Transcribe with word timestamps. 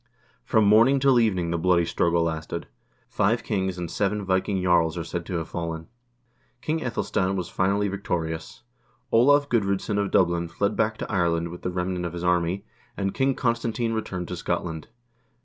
From 0.43 0.65
morning 0.65 0.99
till 0.99 1.19
evening 1.19 1.51
the 1.51 1.59
bloody 1.59 1.85
struggle 1.85 2.23
lasted. 2.23 2.65
Five 3.07 3.43
kings 3.43 3.77
and 3.77 3.91
seven 3.91 4.25
Viking 4.25 4.59
jarls 4.59 4.97
are 4.97 5.03
said 5.03 5.27
to 5.27 5.35
have 5.35 5.47
fallen. 5.49 5.89
King 6.59 6.79
iEthelstan 6.79 7.35
was 7.35 7.49
finally 7.49 7.87
victorious. 7.87 8.63
Olav 9.11 9.47
Gudr0dsson 9.49 9.99
of 9.99 10.09
Dublin 10.09 10.47
fled 10.47 10.75
back 10.75 10.97
to 10.97 11.11
Ireland 11.11 11.49
with 11.49 11.61
the 11.61 11.69
remnant 11.69 12.07
of 12.07 12.13
his 12.13 12.23
army, 12.23 12.65
and 12.97 13.13
King 13.13 13.35
Constantine 13.35 13.93
returned 13.93 14.27
to 14.29 14.35
Scotland. 14.35 14.87